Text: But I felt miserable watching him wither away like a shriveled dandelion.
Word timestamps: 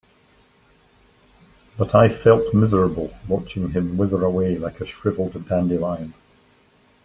But 1.77 1.93
I 1.93 2.09
felt 2.09 2.55
miserable 2.55 3.13
watching 3.27 3.69
him 3.69 3.97
wither 3.99 4.25
away 4.25 4.57
like 4.57 4.81
a 4.81 4.85
shriveled 4.87 5.47
dandelion. 5.47 6.15